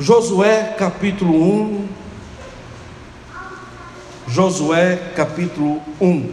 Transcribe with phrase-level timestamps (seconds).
[0.00, 1.88] Josué capítulo 1.
[4.28, 6.30] Josué capítulo 1.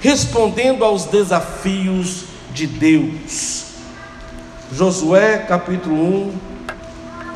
[0.00, 3.66] Respondendo aos desafios de Deus.
[4.72, 6.32] Josué capítulo 1.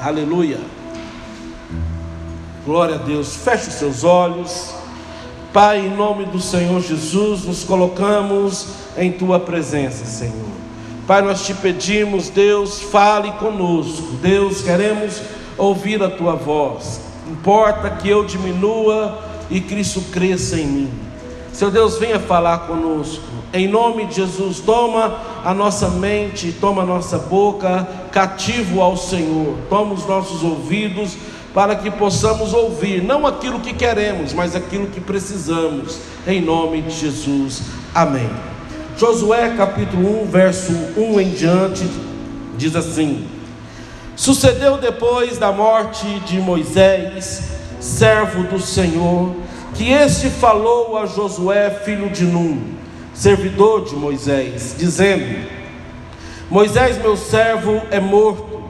[0.01, 0.59] Aleluia.
[2.67, 3.37] Glória a Deus.
[3.37, 4.75] Feche os seus olhos.
[5.53, 8.67] Pai, em nome do Senhor Jesus, nos colocamos
[8.97, 10.49] em tua presença, Senhor.
[11.07, 14.17] Pai, nós te pedimos, Deus, fale conosco.
[14.21, 15.23] Deus, queremos
[15.57, 17.01] ouvir a tua voz.
[17.31, 19.19] Importa que eu diminua
[19.51, 20.91] e Cristo cresça em mim.
[21.53, 23.23] Seu Deus, venha falar conosco.
[23.53, 29.57] Em nome de Jesus, toma a nossa mente, toma a nossa boca cativo ao Senhor.
[29.71, 31.17] Toma os nossos ouvidos
[31.55, 35.99] para que possamos ouvir não aquilo que queremos, mas aquilo que precisamos.
[36.27, 37.63] Em nome de Jesus.
[37.95, 38.29] Amém.
[38.99, 41.85] Josué capítulo 1, verso 1 em diante
[42.57, 43.27] diz assim:
[44.17, 47.51] Sucedeu depois da morte de Moisés,
[47.81, 49.35] servo do Senhor,
[49.75, 52.63] que este falou a Josué, filho de Num,
[53.13, 55.49] servidor de Moisés, dizendo:
[56.49, 58.63] Moisés, meu servo, é morto.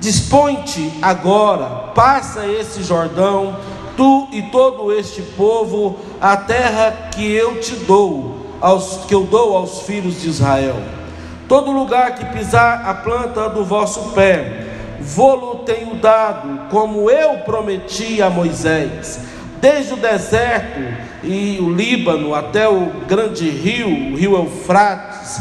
[0.00, 3.56] Dispõe-te agora, passa esse Jordão,
[3.94, 9.54] tu e todo este povo, a terra que eu te dou, aos, que eu dou
[9.54, 10.76] aos filhos de Israel.
[11.46, 14.67] Todo lugar que pisar a planta do vosso pé,
[15.00, 19.20] vou-lo tenho dado, como eu prometi a Moisés,
[19.60, 20.80] desde o deserto
[21.22, 25.40] e o Líbano até o grande rio, o rio Eufrates,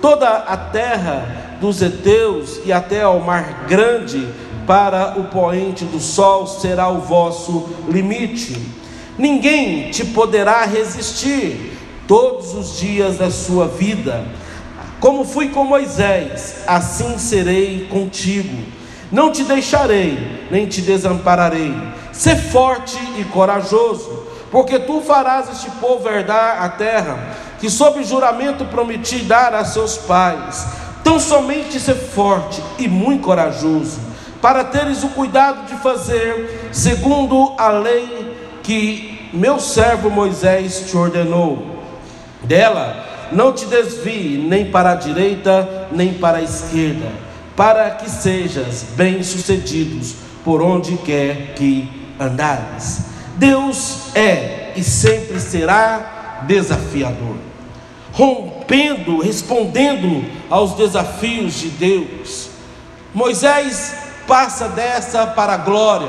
[0.00, 4.28] toda a terra dos heteus e até ao mar grande,
[4.66, 8.58] para o poente do sol será o vosso limite.
[9.18, 11.72] Ninguém te poderá resistir
[12.08, 14.24] todos os dias da sua vida.
[15.00, 18.62] Como fui com Moisés, assim serei contigo.
[19.14, 21.72] Não te deixarei, nem te desampararei.
[22.10, 27.16] Sê forte e corajoso, porque tu farás este povo herdar a terra
[27.60, 30.66] que, sob juramento, prometi dar a seus pais.
[31.04, 34.00] Tão somente ser forte e muito corajoso,
[34.42, 41.84] para teres o cuidado de fazer segundo a lei que meu servo Moisés te ordenou.
[42.42, 47.23] Dela não te desvie nem para a direita, nem para a esquerda
[47.56, 51.88] para que sejas bem-sucedidos por onde quer que
[52.18, 53.06] andares.
[53.36, 57.36] Deus é e sempre será desafiador,
[58.12, 62.50] rompendo, respondendo aos desafios de Deus.
[63.12, 63.94] Moisés
[64.26, 66.08] passa dessa para a glória,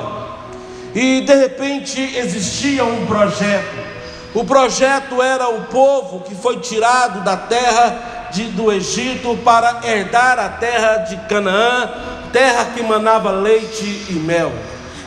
[0.93, 3.85] e de repente existia um projeto.
[4.33, 10.39] O projeto era o povo que foi tirado da terra de, do Egito para herdar
[10.39, 11.89] a terra de Canaã,
[12.31, 14.51] terra que manava leite e mel.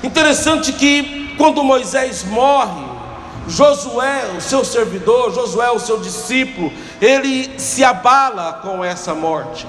[0.03, 2.87] Interessante que quando Moisés morre,
[3.49, 9.67] Josué, o seu servidor, Josué, o seu discípulo, ele se abala com essa morte.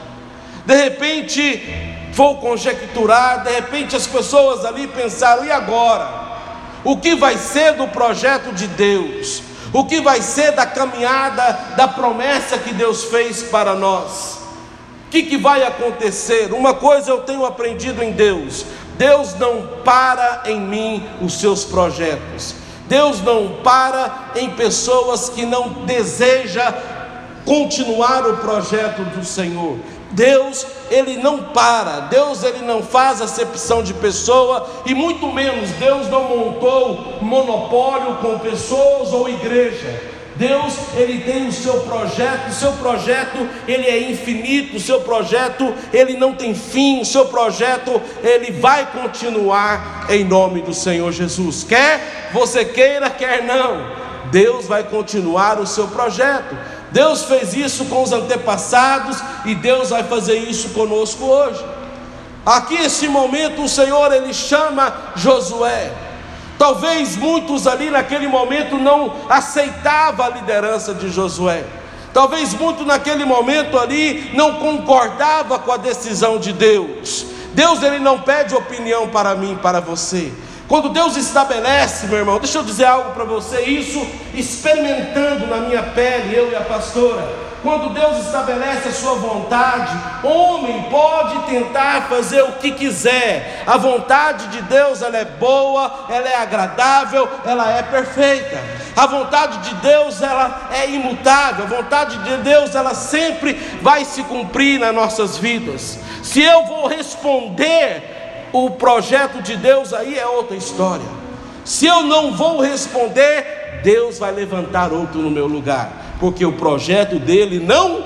[0.65, 1.63] De repente,
[2.11, 6.29] vou conjecturar, de repente as pessoas ali pensaram: e agora?
[6.83, 9.41] O que vai ser do projeto de Deus?
[9.71, 14.39] O que vai ser da caminhada, da promessa que Deus fez para nós?
[15.07, 16.53] O que, que vai acontecer?
[16.53, 18.65] Uma coisa eu tenho aprendido em Deus:
[18.97, 22.55] Deus não para em mim os seus projetos.
[22.87, 26.73] Deus não para em pessoas que não desejam
[27.45, 29.77] continuar o projeto do Senhor.
[30.11, 36.07] Deus, ele não para, Deus, ele não faz acepção de pessoa, e muito menos Deus
[36.09, 40.19] não montou monopólio com pessoas ou igreja.
[40.39, 45.73] Deus, ele tem o seu projeto, o seu projeto, ele é infinito, o seu projeto,
[45.91, 51.65] ele não tem fim, o seu projeto, ele vai continuar em nome do Senhor Jesus.
[51.65, 53.85] Quer você queira, quer não,
[54.31, 56.55] Deus vai continuar o seu projeto.
[56.91, 61.63] Deus fez isso com os antepassados e Deus vai fazer isso conosco hoje.
[62.45, 65.91] Aqui esse momento o Senhor ele chama Josué.
[66.57, 71.63] Talvez muitos ali naquele momento não aceitavam a liderança de Josué.
[72.13, 77.25] Talvez muito naquele momento ali não concordava com a decisão de Deus.
[77.53, 80.31] Deus ele não pede opinião para mim, para você.
[80.69, 85.81] Quando Deus estabelece, meu irmão, deixa eu dizer algo para você, isso experimentando na minha
[85.81, 87.27] pele, eu e a pastora.
[87.63, 89.91] Quando Deus estabelece a sua vontade,
[90.23, 93.63] homem pode tentar fazer o que quiser.
[93.65, 98.57] A vontade de Deus, ela é boa, ela é agradável, ela é perfeita.
[98.95, 101.65] A vontade de Deus, ela é imutável.
[101.65, 105.97] A vontade de Deus, ela sempre vai se cumprir nas nossas vidas.
[106.21, 108.18] Se eu vou responder
[108.51, 111.05] o projeto de Deus aí é outra história.
[111.63, 117.19] Se eu não vou responder, Deus vai levantar outro no meu lugar, porque o projeto
[117.19, 118.01] dele não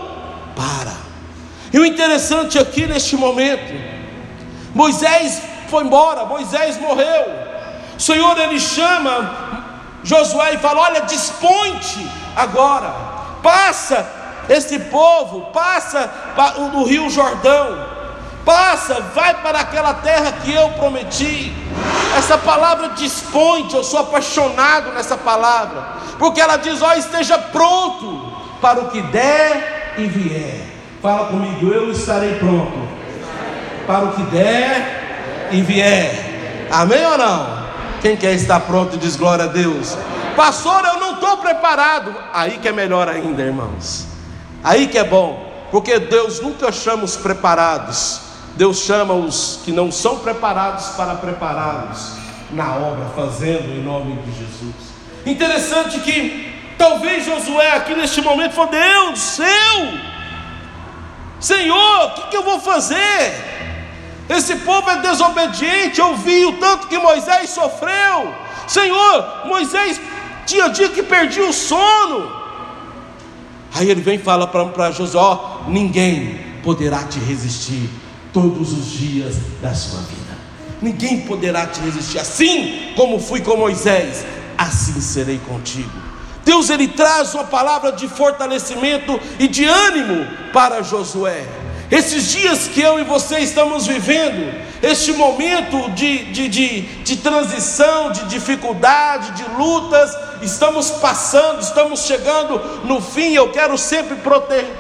[0.56, 0.94] para.
[1.72, 3.74] E o interessante aqui neste momento,
[4.76, 7.26] Moisés foi embora, Moisés morreu.
[7.98, 9.64] O Senhor ele chama
[10.04, 12.06] Josué e fala: Olha, dispõe-te
[12.36, 12.94] agora,
[13.42, 14.06] passa
[14.50, 16.12] esse povo, passa
[16.74, 17.93] o rio Jordão,
[18.46, 21.54] passa, vai para aquela terra que eu prometi.
[22.18, 25.84] Essa palavra dispõe-te, eu sou apaixonado nessa palavra,
[26.20, 30.62] porque ela diz: Ó, esteja pronto para o que der e vier.
[31.02, 32.88] Fala comigo, eu estarei pronto
[33.86, 36.68] para o que der e vier.
[36.72, 37.64] Amém ou não?
[38.02, 39.98] Quem quer estar pronto diz glória a Deus.
[40.36, 42.14] Pastor, eu não estou preparado.
[42.34, 44.08] Aí que é melhor ainda, irmãos.
[44.64, 48.22] Aí que é bom, porque Deus nunca chama os preparados,
[48.56, 52.14] Deus chama os que não são preparados para prepará-los
[52.52, 54.94] na obra, fazendo em nome de Jesus.
[55.26, 60.00] Interessante que talvez Josué aqui neste momento falou: Deus, eu,
[61.40, 63.54] Senhor, o que, que eu vou fazer?
[64.30, 68.34] Esse povo é desobediente, eu vi o tanto que Moisés sofreu.
[68.68, 70.00] Senhor, Moisés
[70.46, 72.32] tinha dia que perdia o sono.
[73.74, 77.90] Aí ele vem e fala para Josué: ó, ninguém poderá te resistir
[78.34, 80.34] todos os dias da sua vida.
[80.82, 82.20] Ninguém poderá te resistir.
[82.20, 84.26] Assim como fui com Moisés,
[84.58, 85.92] assim serei contigo.
[86.44, 91.46] Deus ele traz uma palavra de fortalecimento e de ânimo para Josué.
[91.90, 94.52] Esses dias que eu e você estamos vivendo,
[94.82, 102.60] este momento de, de, de, de transição, de dificuldade, de lutas, estamos passando, estamos chegando
[102.84, 103.34] no fim.
[103.34, 104.18] Eu quero sempre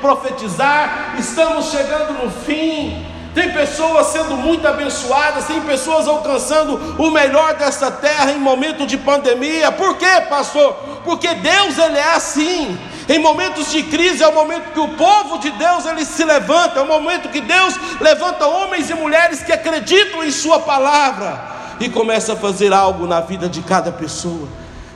[0.02, 3.13] profetizar, estamos chegando no fim.
[3.34, 8.98] Tem pessoas sendo muito abençoadas, tem pessoas alcançando o melhor dessa terra em momento de
[8.98, 9.72] pandemia.
[9.72, 10.74] Por quê, pastor?
[11.04, 12.78] Porque Deus ele é assim.
[13.10, 16.80] Em momentos de crise é o momento que o povo de Deus ele se levanta,
[16.80, 21.90] é o momento que Deus levanta homens e mulheres que acreditam em sua palavra e
[21.90, 24.48] começa a fazer algo na vida de cada pessoa.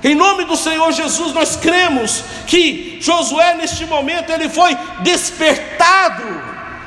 [0.04, 6.24] Em nome do Senhor Jesus, nós cremos que Josué neste momento ele foi despertado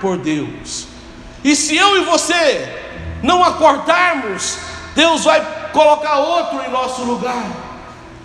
[0.00, 0.89] por Deus.
[1.42, 2.68] E se eu e você
[3.22, 4.58] não acordarmos,
[4.94, 5.40] Deus vai
[5.72, 7.44] colocar outro em nosso lugar.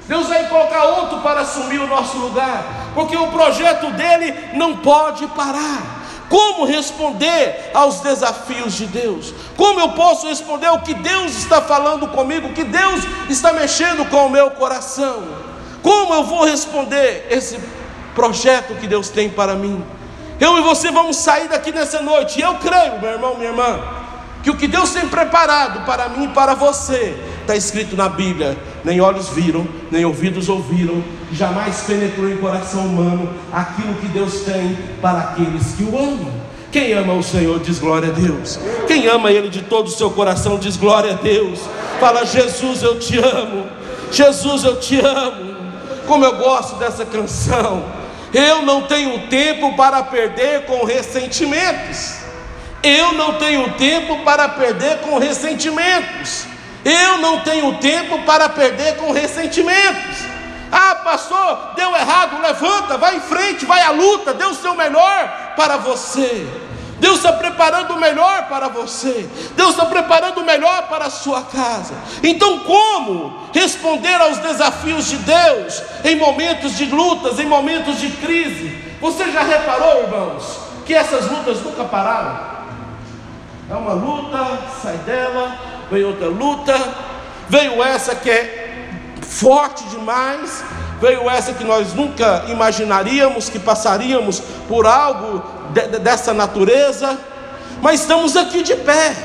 [0.08, 2.64] Deus vai colocar outro para assumir o nosso lugar,
[2.94, 6.04] porque o projeto dele não pode parar.
[6.30, 9.34] Como responder aos desafios de Deus?
[9.56, 14.10] Como eu posso responder o que Deus está falando comigo, o que Deus está mexendo
[14.10, 15.24] com o meu coração?
[15.82, 17.60] Como eu vou responder esse
[18.16, 19.84] projeto que Deus tem para mim?
[20.40, 23.80] Eu e você vamos sair daqui nessa noite, e eu creio, meu irmão, minha irmã,
[24.44, 28.58] que o que Deus tem preparado para mim e para você está escrito na Bíblia:
[28.84, 34.78] nem olhos viram, nem ouvidos ouviram, jamais penetrou em coração humano aquilo que Deus tem
[35.02, 36.46] para aqueles que o amam.
[36.72, 38.60] Quem ama o Senhor diz glória a Deus.
[38.86, 41.62] Quem ama Ele de todo o seu coração diz glória a Deus.
[42.02, 43.66] Fala, Jesus, eu te amo.
[44.12, 45.56] Jesus, eu te amo.
[46.06, 47.86] Como eu gosto dessa canção.
[48.36, 52.16] Eu não tenho tempo para perder com ressentimentos.
[52.84, 56.46] Eu não tenho tempo para perder com ressentimentos.
[56.84, 60.18] Eu não tenho tempo para perder com ressentimentos.
[60.70, 65.54] Ah, pastor, deu errado, levanta, vai em frente, vai à luta, dê o seu melhor
[65.56, 66.46] para você.
[67.00, 69.30] Deus está preparando o melhor para você.
[69.56, 71.94] Deus está preparando o melhor para a sua casa.
[72.24, 78.84] Então, como responder aos desafios de Deus em momentos de lutas, em momentos de crise?
[79.02, 82.56] Você já reparou, irmãos, que essas lutas nunca pararam?
[83.70, 85.58] É uma luta, sai dela,
[85.90, 86.74] veio outra luta,
[87.50, 88.66] veio essa que é
[89.22, 90.64] forte demais,
[91.02, 97.18] veio essa que nós nunca imaginaríamos que passaríamos por algo de, dessa natureza,
[97.82, 99.16] mas estamos aqui de pé,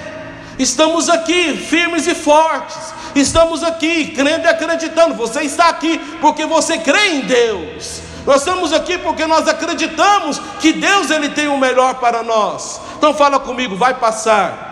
[0.59, 2.77] estamos aqui firmes e fortes,
[3.15, 5.15] estamos aqui crendo e acreditando.
[5.15, 8.03] Você está aqui porque você crê em Deus.
[8.27, 12.81] Nós estamos aqui porque nós acreditamos que Deus ele tem o melhor para nós.
[12.99, 14.69] Então fala comigo, vai passar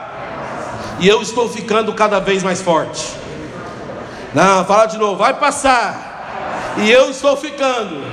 [1.00, 3.16] e eu estou ficando cada vez mais forte.
[4.34, 6.07] Não, fala de novo, vai passar.
[6.76, 8.04] E eu estou ficando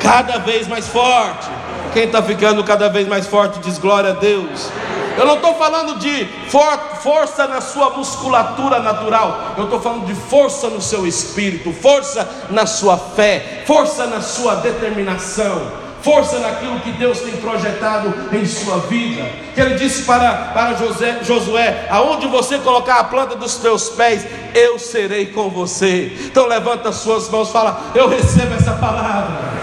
[0.00, 1.48] cada vez mais forte.
[1.92, 4.70] Quem está ficando cada vez mais forte diz glória a Deus.
[5.16, 10.14] Eu não estou falando de for força na sua musculatura natural, eu estou falando de
[10.14, 16.92] força no seu espírito, força na sua fé, força na sua determinação força naquilo que
[16.92, 19.26] Deus tem projetado em sua vida.
[19.56, 24.78] Ele disse para, para José, Josué: aonde você colocar a planta dos teus pés, eu
[24.78, 26.12] serei com você.
[26.26, 29.54] Então levanta as suas mãos, fala: Eu recebo essa palavra.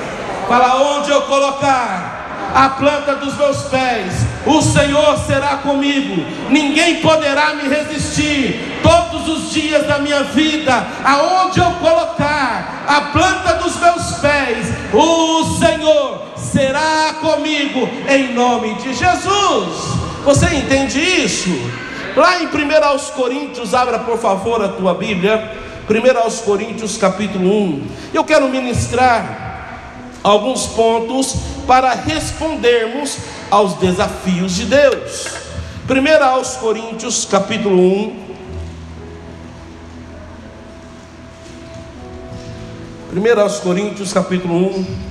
[0.47, 2.21] Fala onde eu colocar
[2.53, 4.13] a planta dos meus pés,
[4.45, 8.79] o Senhor será comigo, ninguém poderá me resistir.
[8.83, 15.57] Todos os dias da minha vida, aonde eu colocar a planta dos meus pés, o
[15.59, 20.01] Senhor será comigo, em nome de Jesus.
[20.25, 21.49] Você entende isso?
[22.15, 25.57] Lá em 1 aos Coríntios, abra por favor a tua Bíblia,
[25.89, 27.87] 1 aos Coríntios capítulo 1.
[28.13, 29.79] Eu quero ministrar
[30.21, 33.17] alguns pontos para respondermos
[33.49, 35.27] aos desafios de Deus.
[35.89, 38.21] 1 aos Coríntios, capítulo 1.
[43.13, 45.10] 1 aos Coríntios, capítulo 1,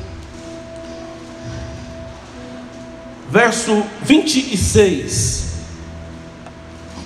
[3.30, 5.52] verso 26,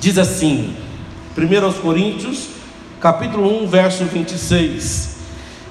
[0.00, 0.76] diz assim:
[1.36, 2.48] 1 aos Coríntios,
[3.00, 5.14] capítulo 1, verso 26.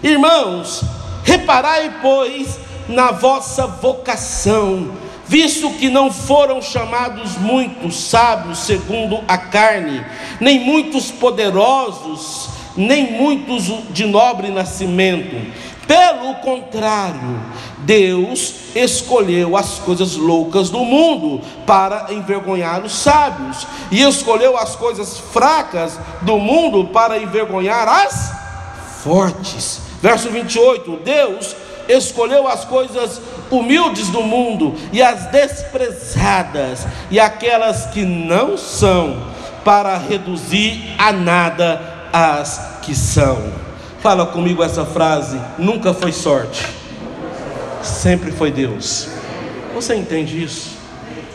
[0.03, 0.83] Irmãos,
[1.23, 4.91] Reparai, pois, na vossa vocação,
[5.25, 10.05] visto que não foram chamados muitos sábios segundo a carne,
[10.39, 15.35] nem muitos poderosos, nem muitos de nobre nascimento.
[15.87, 17.41] Pelo contrário,
[17.79, 25.19] Deus escolheu as coisas loucas do mundo para envergonhar os sábios, e escolheu as coisas
[25.19, 28.31] fracas do mundo para envergonhar as
[29.03, 29.81] fortes.
[30.01, 31.55] Verso 28: Deus
[31.87, 33.21] escolheu as coisas
[33.51, 39.21] humildes do mundo e as desprezadas e aquelas que não são,
[39.65, 43.62] para reduzir a nada as que são.
[44.03, 46.67] Fala comigo essa frase: nunca foi sorte,
[47.81, 49.07] sempre foi Deus.
[49.73, 50.71] Você entende isso?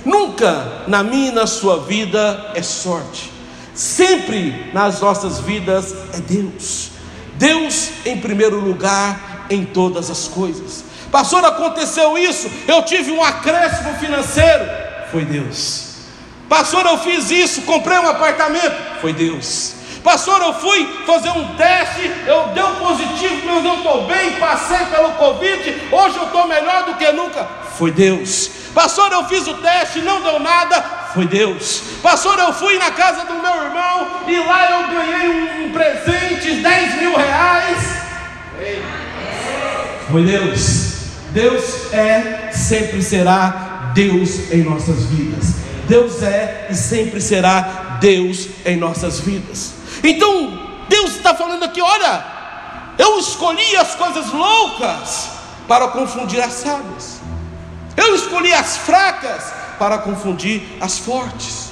[0.04, 3.32] Nunca na minha e na sua vida é sorte,
[3.75, 6.90] sempre nas nossas vidas é Deus.
[7.37, 10.84] Deus em primeiro lugar em todas as coisas.
[11.10, 14.66] Pastor, aconteceu isso, eu tive um acréscimo financeiro,
[15.10, 15.87] foi Deus.
[16.50, 19.77] Pastor, eu fiz isso, comprei um apartamento, foi Deus.
[20.02, 25.12] Pastor, eu fui fazer um teste, eu deu positivo, mas eu estou bem, passei pelo
[25.12, 27.47] Covid, hoje eu estou melhor do que nunca.
[27.76, 28.50] Foi Deus.
[28.75, 30.81] Pastor, eu fiz o teste, não deu nada,
[31.14, 31.83] foi Deus.
[32.02, 36.52] Pastor, eu fui na casa do meu irmão e lá eu ganhei um, um presente,
[36.52, 37.78] 10 mil reais.
[40.11, 40.99] Foi Deus.
[41.31, 45.55] Deus é, sempre será Deus em nossas vidas.
[45.88, 49.77] Deus é e sempre será Deus em nossas vidas.
[50.02, 52.25] Então, Deus está falando aqui: olha,
[52.99, 55.31] eu escolhi as coisas loucas
[55.67, 57.21] para confundir as sábias,
[57.97, 61.69] eu escolhi as fracas para confundir as fortes.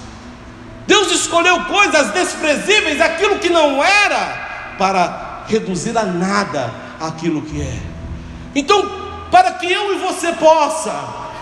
[0.87, 7.79] Deus escolheu coisas desprezíveis, aquilo que não era, para reduzir a nada aquilo que é.
[8.55, 8.89] Então,
[9.31, 10.95] para que eu e você possa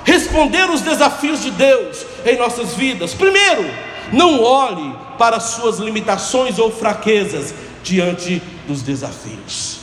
[0.04, 3.70] responder os desafios de Deus em nossas vidas, primeiro,
[4.12, 9.78] não olhe para suas limitações ou fraquezas diante dos desafios.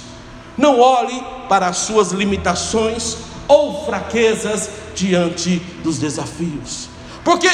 [0.58, 6.90] Não olhe para as suas limitações ou fraquezas diante dos desafios.
[7.24, 7.50] Porque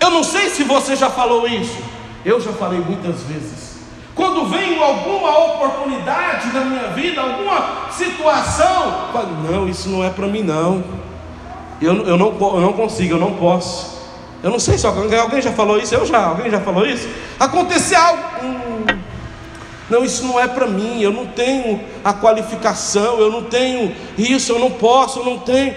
[0.00, 1.78] eu não sei se você já falou isso,
[2.24, 3.72] eu já falei muitas vezes.
[4.14, 10.26] Quando vem alguma oportunidade na minha vida, alguma situação, falo, não, isso não é para
[10.26, 10.84] mim não.
[11.80, 12.28] Eu, eu, não.
[12.28, 14.01] eu não consigo, eu não posso.
[14.42, 17.08] Eu não sei se alguém, já falou isso, eu já, alguém já falou isso?
[17.38, 18.22] Aconteceu algo.
[18.42, 18.98] Hum,
[19.88, 24.52] não, isso não é para mim, eu não tenho a qualificação, eu não tenho isso,
[24.52, 25.76] eu não posso, eu não tenho.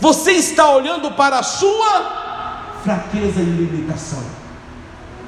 [0.00, 4.22] Você está olhando para a sua fraqueza e limitação.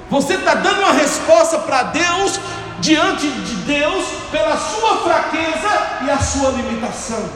[0.08, 2.40] Você está dando uma resposta para Deus,
[2.80, 7.28] diante de Deus, pela sua fraqueza e a sua limitação.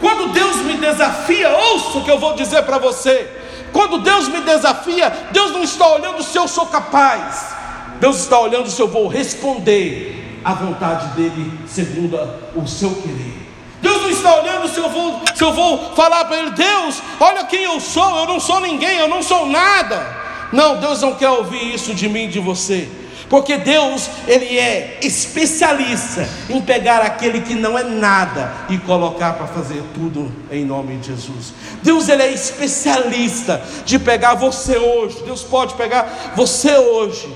[0.00, 3.41] Quando Deus me desafia, ouça o que eu vou dizer para você.
[3.72, 7.54] Quando Deus me desafia, Deus não está olhando se eu sou capaz,
[7.98, 12.18] Deus está olhando se eu vou responder à vontade dEle, segundo
[12.54, 13.42] o seu querer.
[13.80, 17.44] Deus não está olhando se eu vou, se eu vou falar para Ele, Deus, olha
[17.44, 20.22] quem eu sou, eu não sou ninguém, eu não sou nada.
[20.52, 22.88] Não, Deus não quer ouvir isso de mim, de você.
[23.32, 29.46] Porque Deus, Ele é especialista em pegar aquele que não é nada e colocar para
[29.46, 31.54] fazer tudo em nome de Jesus.
[31.82, 35.22] Deus, Ele é especialista de pegar você hoje.
[35.24, 37.34] Deus pode pegar você hoje,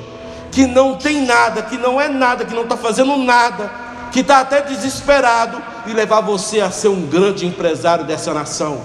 [0.52, 3.72] que não tem nada, que não é nada, que não está fazendo nada,
[4.12, 8.82] que está até desesperado, e levar você a ser um grande empresário dessa nação.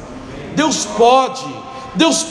[0.56, 1.46] Deus pode,
[1.94, 2.26] Deus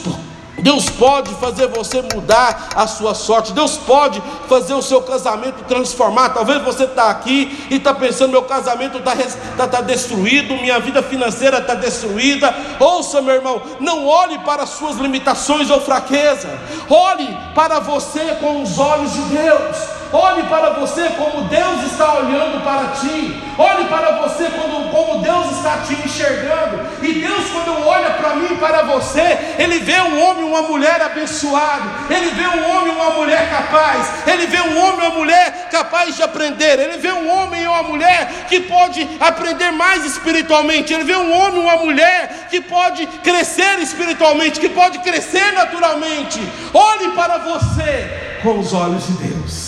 [0.62, 3.52] Deus pode fazer você mudar a sua sorte.
[3.52, 6.30] Deus pode fazer o seu casamento transformar.
[6.30, 9.16] Talvez você está aqui e está pensando: meu casamento está
[9.56, 12.54] tá, tá destruído, minha vida financeira está destruída.
[12.78, 16.48] Ouça, meu irmão, não olhe para as suas limitações ou fraqueza.
[16.88, 19.99] Olhe para você com os olhos de Deus.
[20.12, 23.42] Olhe para você como Deus está olhando para ti.
[23.56, 26.86] Olhe para você como, como Deus está te enxergando.
[27.02, 31.88] E Deus, quando olha para mim, para você, Ele vê um homem, uma mulher abençoado.
[32.10, 34.26] Ele vê um homem, uma mulher capaz.
[34.26, 36.78] Ele vê um homem, uma mulher capaz de aprender.
[36.78, 40.92] Ele vê um homem ou uma mulher que pode aprender mais espiritualmente.
[40.92, 46.40] Ele vê um homem, uma mulher que pode crescer espiritualmente, que pode crescer naturalmente.
[46.74, 49.59] Olhe para você com os olhos de Deus.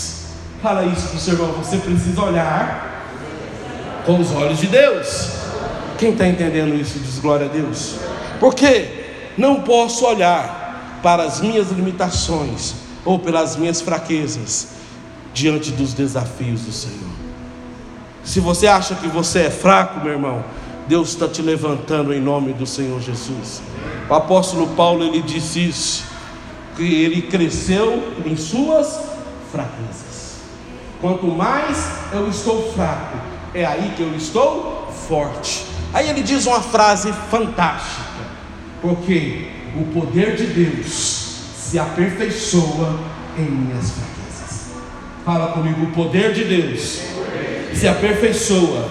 [0.63, 1.51] Fala isso para o seu irmão.
[1.61, 3.03] Você precisa olhar
[4.05, 5.31] com os olhos de Deus.
[5.97, 7.97] Quem está entendendo isso diz glória a Deus.
[8.39, 14.69] Porque não posso olhar para as minhas limitações ou pelas minhas fraquezas
[15.33, 17.11] diante dos desafios do Senhor.
[18.23, 20.45] Se você acha que você é fraco, meu irmão,
[20.87, 23.61] Deus está te levantando em nome do Senhor Jesus.
[24.09, 26.05] O apóstolo Paulo ele disse isso,
[26.77, 29.01] que ele cresceu em suas
[29.51, 30.12] fraquezas.
[31.03, 33.17] Quanto mais eu estou fraco,
[33.53, 35.65] é aí que eu estou forte.
[35.93, 38.21] Aí ele diz uma frase fantástica,
[38.81, 42.97] porque o poder de Deus se aperfeiçoa
[43.37, 44.71] em minhas fraquezas.
[45.25, 47.01] Fala comigo, o poder de Deus
[47.73, 48.87] se aperfeiçoa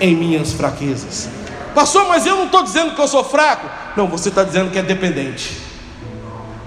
[0.00, 1.28] em minhas fraquezas.
[1.72, 3.70] Pastor, mas eu não estou dizendo que eu sou fraco.
[3.96, 5.56] Não, você está dizendo que é dependente.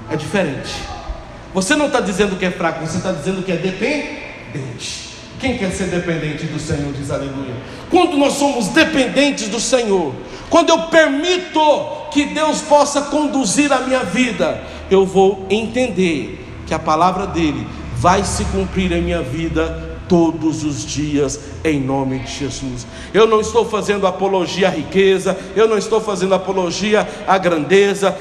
[0.10, 0.74] É diferente.
[1.54, 5.12] Você não está dizendo que é fraco, você está dizendo que é dependente dependente.
[5.40, 7.56] Quem quer ser dependente do Senhor diz aleluia.
[7.90, 10.14] Quando nós somos dependentes do Senhor,
[10.50, 11.60] quando eu permito
[12.12, 17.66] que Deus possa conduzir a minha vida, eu vou entender que a palavra dele
[17.96, 22.86] vai se cumprir em minha vida todos os dias, em nome de Jesus.
[23.14, 28.16] Eu não estou fazendo apologia à riqueza, eu não estou fazendo apologia à grandeza,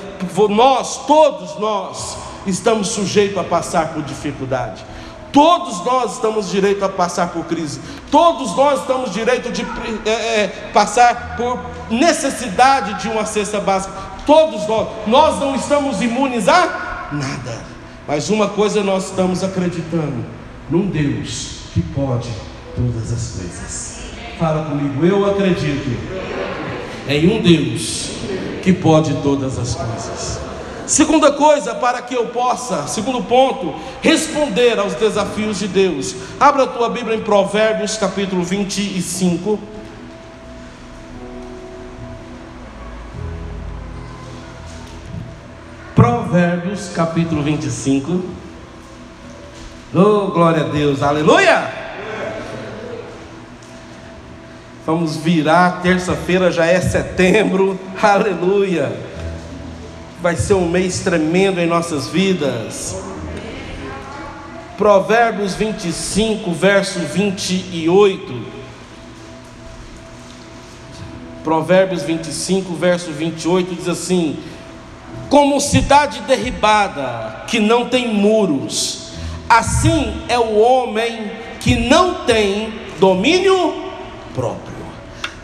[0.48, 2.16] nós, todos nós,
[2.46, 4.84] estamos sujeitos a passar por dificuldade.
[5.32, 7.80] Todos nós estamos direito a passar por crise.
[8.10, 9.62] Todos nós estamos direito de
[10.04, 13.94] é, é, passar por necessidade de uma cesta básica.
[14.26, 14.88] Todos nós.
[15.06, 17.62] Nós não estamos imunes a nada.
[18.06, 20.24] Mas uma coisa nós estamos acreditando:
[20.68, 22.28] num Deus que pode
[22.74, 24.00] todas as coisas.
[24.38, 25.96] Fala comigo, eu acredito
[27.08, 28.10] em um Deus
[28.62, 30.49] que pode todas as coisas.
[30.90, 36.16] Segunda coisa, para que eu possa, segundo ponto, responder aos desafios de Deus.
[36.40, 39.56] Abra a tua Bíblia em Provérbios capítulo 25.
[45.94, 48.24] Provérbios capítulo 25.
[49.94, 51.72] Oh, glória a Deus, aleluia!
[54.84, 59.09] Vamos virar, terça-feira já é setembro, aleluia!
[60.20, 63.02] Vai ser um mês tremendo em nossas vidas.
[64.76, 68.60] Provérbios 25, verso 28.
[71.42, 74.38] Provérbios 25, verso 28 diz assim:
[75.28, 79.12] Como cidade derribada que não tem muros,
[79.48, 83.84] assim é o homem que não tem domínio
[84.34, 84.69] próprio.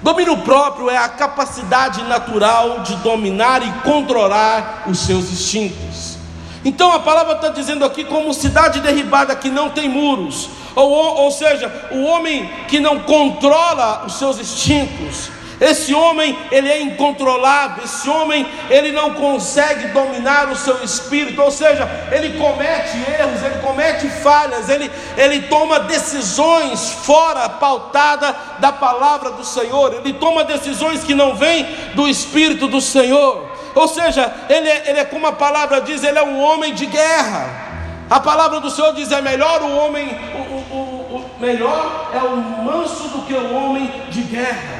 [0.07, 6.16] Domínio próprio é a capacidade natural de dominar e controlar os seus instintos.
[6.64, 11.31] Então a palavra está dizendo aqui como cidade derribada que não tem muros, ou, ou
[11.33, 15.29] seja, o homem que não controla os seus instintos,
[15.61, 21.51] esse homem, ele é incontrolável, esse homem, ele não consegue dominar o seu espírito, ou
[21.51, 29.31] seja, ele comete erros, ele comete falhas, ele, ele toma decisões fora pautada da palavra
[29.31, 33.51] do Senhor, ele toma decisões que não vêm do espírito do Senhor.
[33.75, 36.87] Ou seja, ele é, ele é como a palavra diz, ele é um homem de
[36.87, 37.66] guerra.
[38.09, 42.37] A palavra do Senhor diz: é melhor o homem, o, o, o, melhor é o
[42.37, 44.76] manso do que o homem de guerra.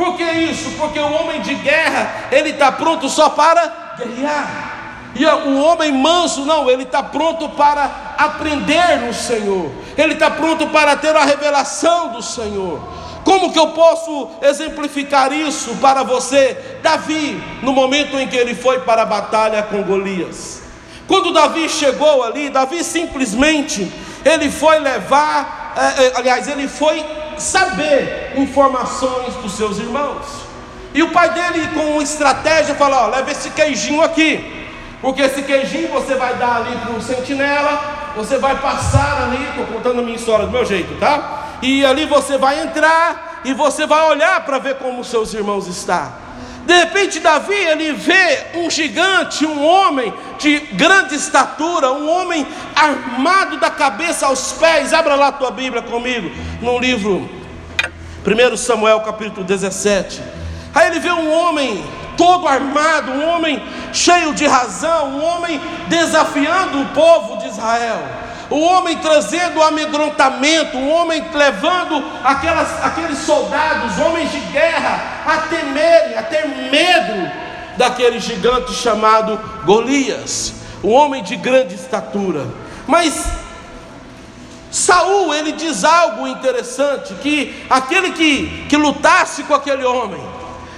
[0.00, 0.70] Por que isso?
[0.78, 5.10] Porque o homem de guerra, ele está pronto só para guerrear.
[5.14, 10.68] E o homem manso, não, ele está pronto para aprender no Senhor, ele está pronto
[10.68, 12.80] para ter a revelação do Senhor.
[13.24, 16.78] Como que eu posso exemplificar isso para você?
[16.82, 20.62] Davi, no momento em que ele foi para a batalha com Golias.
[21.06, 23.92] Quando Davi chegou ali, Davi simplesmente
[24.24, 27.04] ele foi levar, é, é, aliás, ele foi
[27.40, 30.26] saber informações dos seus irmãos.
[30.92, 34.68] E o pai dele, com estratégia, falou: Ó, leva esse queijinho aqui,
[35.00, 39.66] porque esse queijinho você vai dar ali para o sentinela, você vai passar ali, estou
[39.66, 41.58] contando a minha história do meu jeito, tá?
[41.62, 45.66] E ali você vai entrar e você vai olhar para ver como os seus irmãos
[45.66, 46.12] estão.
[46.70, 53.58] De repente, Davi ele vê um gigante, um homem de grande estatura, um homem armado
[53.58, 54.92] da cabeça aos pés.
[54.92, 56.30] Abra lá a tua Bíblia comigo,
[56.62, 57.28] no livro
[58.24, 60.22] 1 Samuel, capítulo 17.
[60.72, 61.84] Aí ele vê um homem
[62.16, 63.60] todo armado, um homem
[63.92, 70.88] cheio de razão, um homem desafiando o povo de Israel o homem trazendo amedrontamento, o
[70.88, 77.30] homem levando aquelas, aqueles soldados, homens de guerra, a temerem, a ter medo
[77.76, 82.44] daquele gigante chamado Golias, um homem de grande estatura.
[82.88, 83.24] Mas
[84.70, 90.20] Saul ele diz algo interessante: que aquele que, que lutasse com aquele homem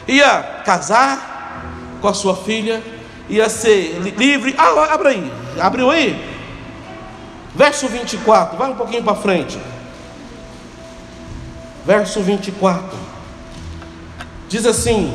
[0.06, 1.30] ia casar
[2.02, 2.82] com a sua filha,
[3.30, 4.54] ia ser livre.
[4.58, 6.31] Ah, abre aí, abriu aí.
[7.54, 9.58] Verso 24, vai um pouquinho para frente.
[11.84, 12.96] Verso 24.
[14.48, 15.14] Diz assim: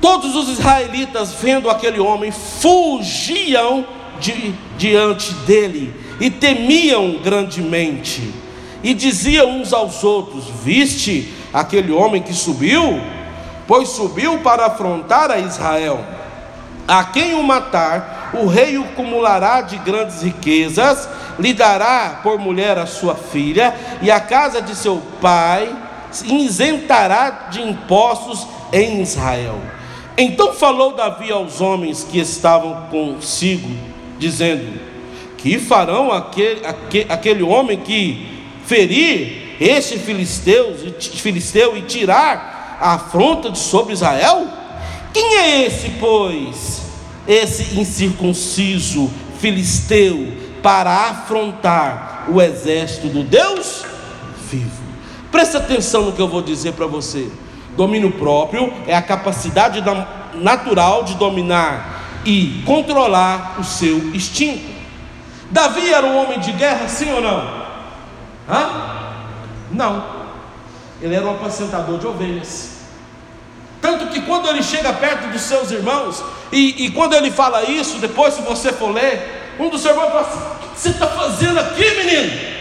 [0.00, 3.86] Todos os israelitas, vendo aquele homem, fugiam
[4.20, 8.34] de, diante dele e temiam grandemente.
[8.82, 13.00] E diziam uns aos outros: Viste aquele homem que subiu?
[13.66, 16.04] Pois subiu para afrontar a Israel.
[16.86, 22.78] A quem o matar, o rei o acumulará de grandes riquezas, lhe dará por mulher
[22.78, 25.74] a sua filha, e a casa de seu pai
[26.24, 29.60] isentará de impostos em Israel.
[30.16, 33.70] Então falou Davi aos homens que estavam consigo,
[34.18, 34.80] dizendo:
[35.36, 38.26] Que farão aquele, aquele, aquele homem que
[38.66, 44.48] ferir este filisteu, filisteu e tirar a afronta de sobre Israel?
[45.12, 46.87] Quem é esse, pois?
[47.28, 53.84] Esse incircunciso filisteu para afrontar o exército do Deus
[54.50, 54.82] vivo.
[55.30, 57.30] Presta atenção no que eu vou dizer para você.
[57.76, 59.84] Domínio próprio é a capacidade
[60.34, 64.78] natural de dominar e controlar o seu instinto.
[65.50, 67.66] Davi era um homem de guerra, sim ou não?
[68.48, 68.70] Hã?
[69.70, 70.04] Não.
[71.00, 72.77] Ele era um apacentador de ovelhas.
[73.80, 77.98] Tanto que quando ele chega perto dos seus irmãos, e, e quando ele fala isso,
[77.98, 81.06] depois, se você for ler, um dos seus irmãos fala assim: O que você está
[81.06, 82.58] fazendo aqui, menino?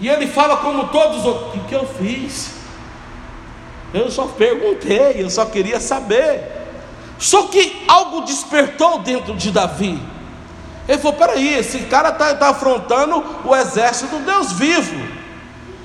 [0.00, 2.50] E ele fala como todos os outros: O que eu fiz?
[3.94, 6.56] Eu só perguntei, eu só queria saber.
[7.18, 10.00] Só que algo despertou dentro de Davi.
[10.88, 14.96] Ele falou: peraí, esse cara está tá afrontando o exército do Deus vivo.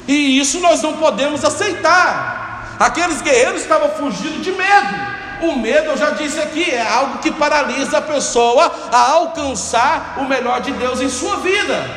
[0.08, 2.41] E isso nós não podemos aceitar.
[2.82, 5.12] Aqueles guerreiros estavam fugindo de medo.
[5.44, 10.26] O medo, eu já disse aqui, é algo que paralisa a pessoa a alcançar o
[10.26, 11.88] melhor de Deus em sua vida.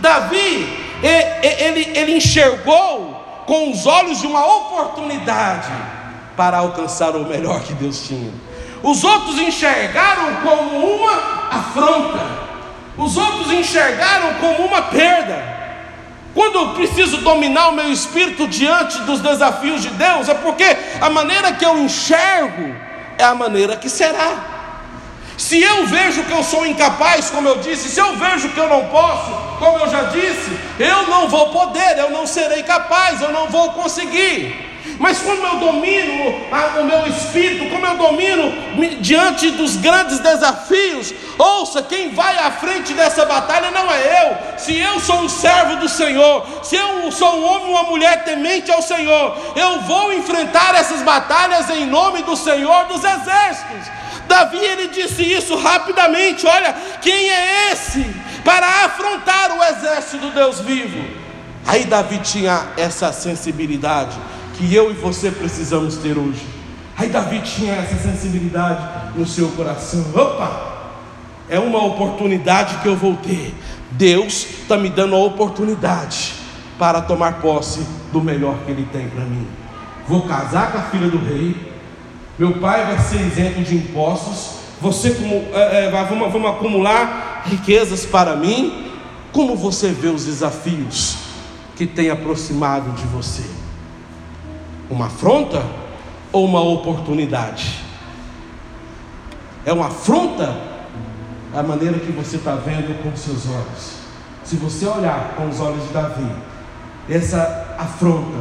[0.00, 5.70] Davi, ele, ele enxergou com os olhos de uma oportunidade
[6.36, 8.32] para alcançar o melhor que Deus tinha.
[8.82, 11.12] Os outros enxergaram como uma
[11.52, 12.20] afronta,
[12.98, 15.51] os outros enxergaram como uma perda.
[16.34, 20.64] Quando eu preciso dominar o meu espírito diante dos desafios de Deus, é porque
[21.00, 22.74] a maneira que eu enxergo
[23.18, 24.50] é a maneira que será.
[25.36, 28.68] Se eu vejo que eu sou incapaz, como eu disse, se eu vejo que eu
[28.68, 33.32] não posso, como eu já disse, eu não vou poder, eu não serei capaz, eu
[33.32, 34.71] não vou conseguir.
[34.98, 36.34] Mas como eu domino
[36.80, 38.52] o meu espírito, como eu domino
[39.00, 44.58] diante dos grandes desafios, ouça: quem vai à frente dessa batalha não é eu.
[44.58, 48.24] Se eu sou um servo do Senhor, se eu sou um homem ou uma mulher
[48.24, 53.90] temente ao Senhor, eu vou enfrentar essas batalhas em nome do Senhor dos exércitos.
[54.26, 58.04] Davi ele disse isso rapidamente: olha, quem é esse
[58.44, 61.22] para afrontar o exército do Deus vivo?
[61.66, 64.16] Aí Davi tinha essa sensibilidade
[64.54, 66.44] que eu e você precisamos ter hoje.
[66.96, 70.04] Aí Davi tinha essa sensibilidade no seu coração.
[70.14, 70.72] Opa!
[71.48, 73.54] É uma oportunidade que eu vou ter.
[73.90, 76.34] Deus está me dando a oportunidade
[76.78, 79.46] para tomar posse do melhor que Ele tem para mim.
[80.06, 81.54] Vou casar com a filha do rei.
[82.38, 84.62] Meu pai vai ser isento de impostos.
[84.80, 88.90] Você como, é, é, vamos, vamos acumular riquezas para mim.
[89.32, 91.16] Como você vê os desafios
[91.76, 93.61] que tem aproximado de você?
[94.90, 95.62] Uma afronta
[96.32, 97.80] ou uma oportunidade?
[99.64, 100.56] É uma afronta
[101.54, 104.02] a maneira que você está vendo com seus olhos.
[104.44, 106.30] Se você olhar com os olhos de Davi,
[107.08, 108.38] essa afronta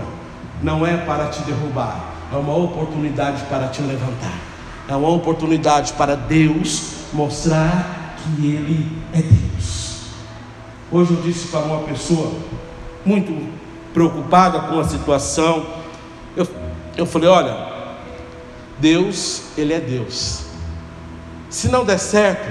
[0.62, 2.00] não é para te derrubar,
[2.32, 4.34] é uma oportunidade para te levantar,
[4.88, 10.02] é uma oportunidade para Deus mostrar que Ele é Deus.
[10.92, 12.32] Hoje eu disse para uma pessoa
[13.06, 13.50] muito
[13.94, 15.66] preocupada com a situação,
[16.36, 16.48] eu,
[16.98, 17.56] eu falei: olha,
[18.80, 20.42] Deus, Ele é Deus.
[21.50, 22.50] Se não der certo,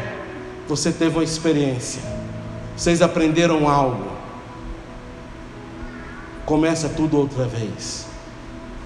[0.68, 2.02] você teve uma experiência,
[2.76, 4.06] vocês aprenderam algo,
[6.44, 8.06] começa tudo outra vez.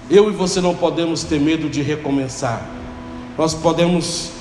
[0.09, 2.65] Eu e você não podemos ter medo de recomeçar.
[3.37, 4.31] Nós podemos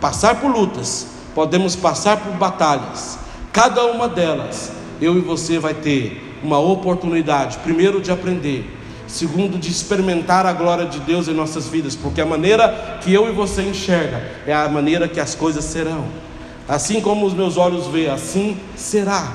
[0.00, 3.18] passar por lutas, podemos passar por batalhas.
[3.52, 8.70] Cada uma delas, eu e você vai ter uma oportunidade, primeiro de aprender,
[9.06, 13.28] segundo de experimentar a glória de Deus em nossas vidas, porque a maneira que eu
[13.28, 16.04] e você enxerga é a maneira que as coisas serão.
[16.68, 19.32] Assim como os meus olhos veem, assim será.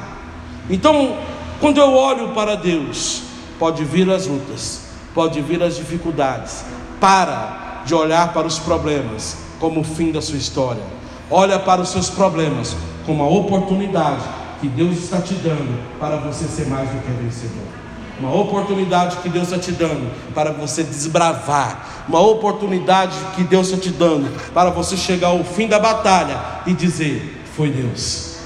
[0.70, 1.18] Então,
[1.60, 3.24] quando eu olho para Deus,
[3.58, 4.82] pode vir as lutas,
[5.14, 6.66] pode vir as dificuldades.
[7.00, 10.84] Para de olhar para os problemas como o fim da sua história.
[11.30, 14.24] Olha para os seus problemas como a oportunidade
[14.60, 17.81] que Deus está te dando para você ser mais do que vencedor.
[18.22, 22.06] Uma oportunidade que Deus está te dando para você desbravar.
[22.08, 26.74] Uma oportunidade que Deus está te dando para você chegar ao fim da batalha e
[26.74, 28.38] dizer: Foi Deus.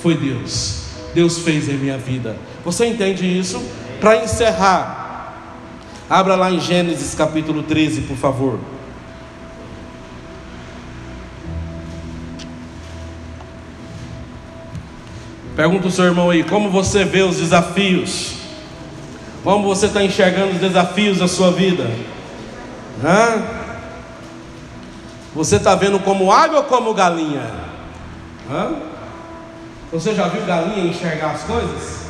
[0.00, 0.82] Foi Deus.
[1.12, 2.36] Deus fez em minha vida.
[2.64, 3.60] Você entende isso?
[4.00, 5.34] Para encerrar,
[6.08, 8.60] abra lá em Gênesis capítulo 13, por favor.
[15.56, 18.41] Pergunta o seu irmão aí, como você vê os desafios?
[19.42, 21.90] Como você está enxergando os desafios da sua vida?
[23.02, 23.42] Hã?
[25.34, 27.50] Você está vendo como água ou como galinha?
[28.48, 28.70] Hã?
[29.90, 32.02] Você já viu galinha enxergar as coisas?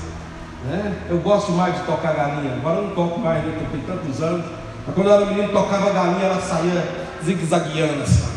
[0.66, 0.94] Né?
[1.08, 2.54] Eu gosto mais de tocar galinha.
[2.54, 3.54] Agora eu não toco mais, né?
[3.58, 4.44] Porque tem tantos anos.
[4.86, 6.86] Mas quando eu era menino, tocava galinha, ela saía
[7.24, 8.28] zigue-zagueando assim.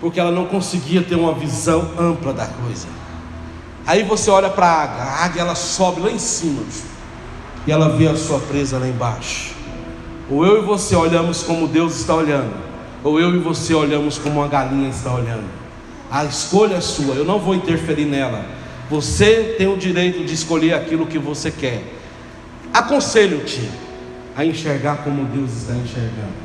[0.00, 2.88] Porque ela não conseguia ter uma visão ampla da coisa.
[3.86, 6.62] Aí você olha para a águia, a águia ela sobe lá em cima
[7.66, 9.54] e ela vê a sua presa lá embaixo.
[10.30, 12.54] Ou eu e você olhamos como Deus está olhando,
[13.02, 15.44] ou eu e você olhamos como a galinha está olhando.
[16.10, 18.44] A escolha é sua, eu não vou interferir nela.
[18.90, 21.82] Você tem o direito de escolher aquilo que você quer.
[22.72, 23.68] Aconselho-te
[24.36, 26.44] a enxergar como Deus está enxergando.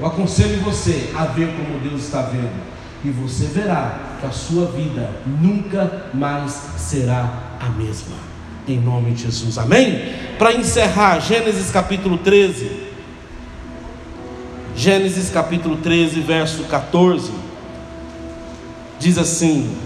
[0.00, 2.74] Eu aconselho você a ver como Deus está vendo.
[3.04, 8.33] E você verá que a sua vida nunca mais será a mesma.
[8.66, 9.58] Em nome de Jesus.
[9.58, 10.14] Amém?
[10.38, 12.84] Para encerrar, Gênesis capítulo 13.
[14.76, 17.44] Gênesis capítulo 13, verso 14
[19.04, 19.76] diz assim: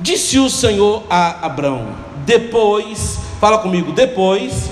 [0.00, 1.88] Disse o Senhor a Abraão,
[2.24, 4.70] depois, fala comigo, depois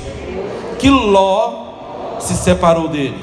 [0.78, 3.22] que Ló se separou dele,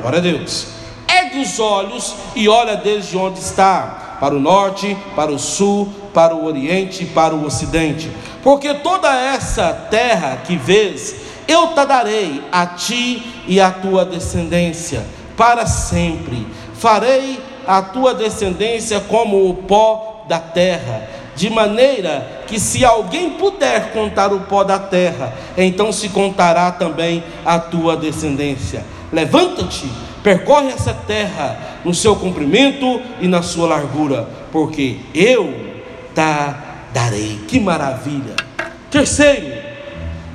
[0.00, 0.68] glória a Deus,
[1.06, 6.34] ergue os olhos e olha desde onde está, para o norte, para o sul, para
[6.34, 8.10] o oriente e para o ocidente,
[8.42, 11.16] porque toda essa terra que vês,
[11.48, 15.04] eu te darei a ti e à tua descendência
[15.36, 16.46] para sempre.
[16.74, 23.92] Farei a tua descendência como o pó da terra, de maneira que se alguém puder
[23.92, 28.84] contar o pó da terra, então se contará também a tua descendência.
[29.12, 29.90] Levanta-te,
[30.22, 35.61] percorre essa terra no seu comprimento e na sua largura, porque eu
[36.14, 36.54] te
[36.92, 37.44] darei.
[37.48, 38.36] Que maravilha!
[38.90, 39.62] Terceiro,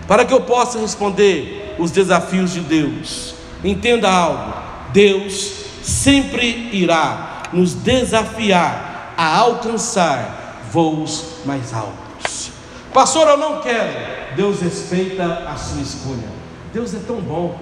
[0.07, 4.53] para que eu possa responder os desafios de Deus, entenda algo:
[4.91, 5.51] Deus
[5.83, 12.51] sempre irá nos desafiar a alcançar voos mais altos.
[12.93, 14.35] Pastor, eu não quero.
[14.35, 16.27] Deus respeita a sua escolha.
[16.73, 17.57] Deus é tão bom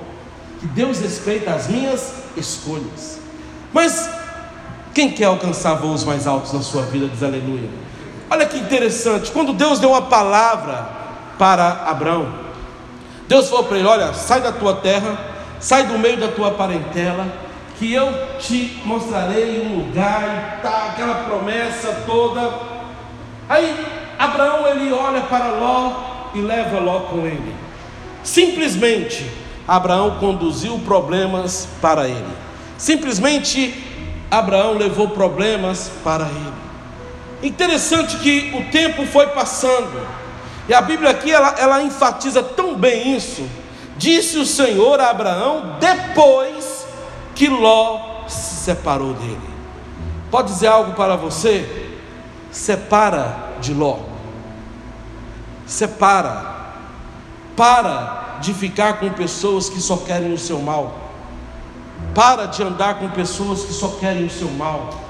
[0.59, 3.19] que Deus respeita as minhas escolhas.
[3.71, 4.09] Mas
[4.93, 7.69] quem quer alcançar voos mais altos na sua vida, diz aleluia.
[8.29, 10.89] Olha que interessante, quando Deus deu uma palavra
[11.37, 12.27] para Abraão,
[13.27, 15.17] Deus falou para ele: Olha, sai da tua terra,
[15.59, 17.27] sai do meio da tua parentela,
[17.77, 22.51] que eu te mostrarei um lugar, tá, aquela promessa toda.
[23.47, 23.85] Aí
[24.17, 25.91] Abraão ele olha para Ló
[26.33, 27.55] e leva Ló com ele.
[28.23, 29.29] Simplesmente
[29.67, 32.45] Abraão conduziu problemas para ele.
[32.77, 33.83] Simplesmente
[34.31, 36.64] Abraão levou problemas para ele.
[37.43, 40.07] Interessante que o tempo foi passando,
[40.67, 43.47] e a Bíblia aqui ela, ela enfatiza tão bem isso.
[43.97, 46.85] Disse o Senhor a Abraão depois
[47.33, 49.55] que Ló se separou dele.
[50.31, 51.93] Pode dizer algo para você?
[52.51, 53.99] Separa de Ló.
[55.65, 56.55] Separa.
[57.55, 60.93] Para de ficar com pessoas que só querem o seu mal.
[62.13, 65.04] Para de andar com pessoas que só querem o seu mal.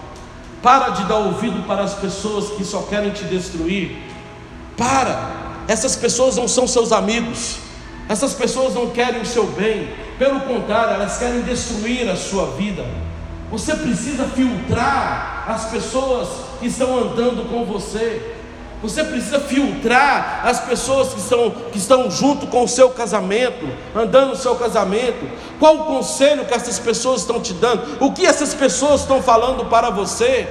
[0.66, 4.02] Para de dar ouvido para as pessoas que só querem te destruir.
[4.76, 5.30] Para.
[5.68, 7.60] Essas pessoas não são seus amigos.
[8.10, 9.94] Essas pessoas não querem o seu bem.
[10.18, 12.84] Pelo contrário, elas querem destruir a sua vida.
[13.52, 18.35] Você precisa filtrar as pessoas que estão andando com você.
[18.82, 24.30] Você precisa filtrar as pessoas que estão, que estão junto com o seu casamento, andando
[24.30, 25.28] no seu casamento.
[25.60, 27.98] Qual o conselho que essas pessoas estão te dando?
[28.00, 30.48] O que essas pessoas estão falando para você?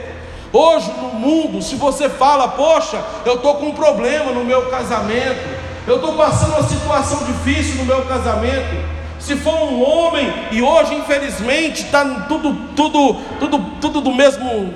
[0.53, 5.49] Hoje no mundo, se você fala, poxa, eu estou com um problema no meu casamento,
[5.87, 8.95] eu estou passando uma situação difícil no meu casamento.
[9.19, 14.73] Se for um homem, e hoje infelizmente está tudo, tudo, tudo, tudo do mesmo,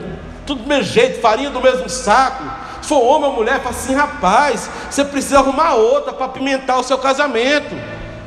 [0.46, 2.67] tudo do mesmo jeito, farinha do mesmo saco.
[2.88, 6.96] For homem ou mulher, fala assim, rapaz, você precisa arrumar outra para pimentar o seu
[6.96, 7.76] casamento.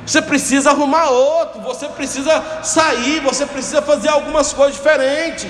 [0.06, 5.47] Você precisa arrumar outro, você precisa sair, você precisa fazer algumas coisas diferentes.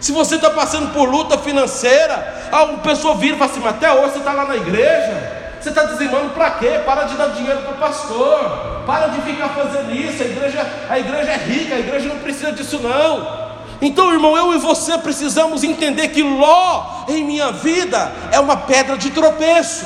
[0.00, 3.92] Se você está passando por luta financeira, uma pessoa vira e fala assim, mas até
[3.92, 5.42] hoje você está lá na igreja.
[5.60, 6.80] Você está dizimando para quê?
[6.86, 8.82] Para de dar dinheiro para o pastor.
[8.86, 10.22] Para de ficar fazendo isso.
[10.22, 13.41] A igreja, a igreja é rica, a igreja não precisa disso não.
[13.84, 18.96] Então, irmão, eu e você precisamos entender que Ló em minha vida é uma pedra
[18.96, 19.84] de tropeço.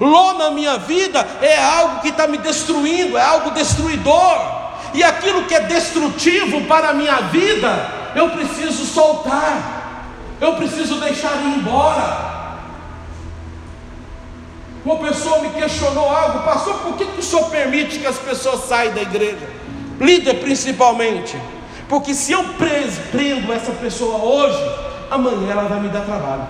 [0.00, 4.38] Ló na minha vida é algo que está me destruindo, é algo destruidor.
[4.94, 10.04] E aquilo que é destrutivo para a minha vida, eu preciso soltar,
[10.40, 12.36] eu preciso deixar ir embora.
[14.84, 18.68] Uma pessoa me questionou algo, pastor, por que, que o senhor permite que as pessoas
[18.68, 19.50] saiam da igreja?
[19.98, 21.36] Líder principalmente,
[21.88, 22.44] porque se eu
[23.10, 24.58] prendo essa pessoa hoje,
[25.10, 26.46] amanhã ela vai me dar trabalho.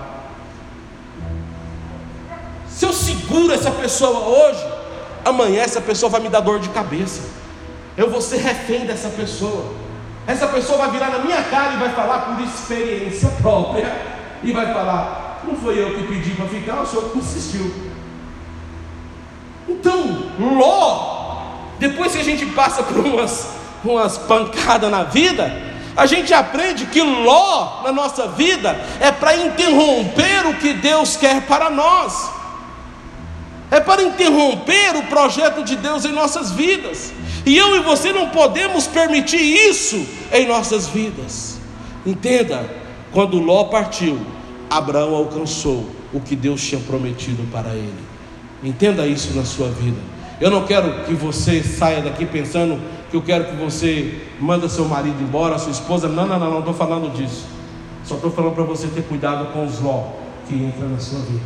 [2.69, 4.65] Se eu seguro essa pessoa hoje,
[5.25, 7.21] amanhã essa pessoa vai me dar dor de cabeça.
[7.95, 9.73] Eu vou ser refém dessa pessoa.
[10.27, 13.95] Essa pessoa vai virar na minha cara e vai falar por experiência própria
[14.43, 17.73] e vai falar: não foi eu que pedi para ficar, o senhor insistiu.
[19.67, 21.45] Então, Ló,
[21.79, 23.56] depois que a gente passa por umas,
[23.93, 25.51] umas pancadas na vida,
[25.95, 31.41] a gente aprende que Ló na nossa vida é para interromper o que Deus quer
[31.47, 32.29] para nós,
[33.71, 37.11] é para interromper o projeto de Deus em nossas vidas,
[37.45, 41.57] e eu e você não podemos permitir isso em nossas vidas.
[42.05, 42.69] Entenda,
[43.11, 44.19] quando Ló partiu,
[44.69, 48.05] Abraão alcançou o que Deus tinha prometido para ele.
[48.63, 49.97] Entenda isso na sua vida.
[50.39, 54.85] Eu não quero que você saia daqui pensando que eu quero que você manda seu
[54.85, 56.07] marido embora, sua esposa.
[56.07, 57.45] Não, não, não, não estou falando disso.
[58.03, 60.11] Só estou falando para você ter cuidado com os ló
[60.47, 61.45] que entram na sua vida.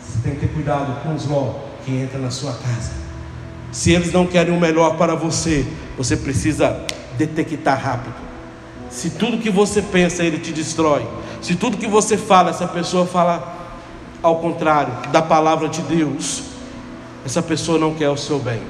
[0.00, 2.92] Você tem que ter cuidado com os ló que entram na sua casa.
[3.72, 6.84] Se eles não querem o melhor para você, você precisa
[7.18, 8.14] detectar rápido.
[8.90, 11.06] Se tudo que você pensa ele te destrói,
[11.42, 13.54] se tudo que você fala, essa pessoa fala
[14.22, 16.44] ao contrário da palavra de Deus,
[17.24, 18.62] essa pessoa não quer o seu bem,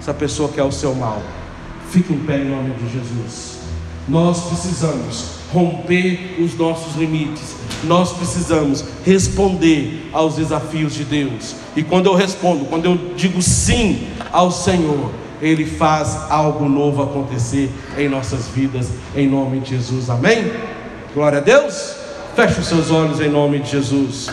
[0.00, 1.22] essa pessoa quer o seu mal.
[1.90, 3.58] Fique em pé em nome de Jesus.
[4.08, 11.56] Nós precisamos romper os nossos limites, nós precisamos responder aos desafios de Deus.
[11.74, 15.10] E quando eu respondo, quando eu digo sim ao Senhor,
[15.42, 20.08] Ele faz algo novo acontecer em nossas vidas, em nome de Jesus.
[20.08, 20.52] Amém?
[21.14, 21.96] Glória a Deus.
[22.36, 24.30] Feche os seus olhos em nome de Jesus.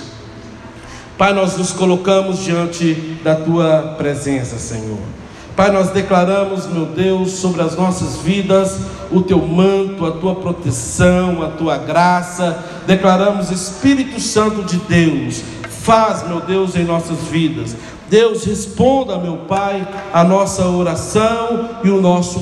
[1.17, 2.93] Pai, nós nos colocamos diante
[3.23, 5.16] da tua presença, Senhor.
[5.57, 8.77] Pai, nós declaramos, meu Deus, sobre as nossas vidas
[9.11, 12.63] o teu manto, a tua proteção, a tua graça.
[12.85, 17.75] Declaramos, Espírito Santo de Deus, faz, meu Deus, em nossas vidas.
[18.07, 22.35] Deus, responda, meu Pai, a nossa oração e o nosso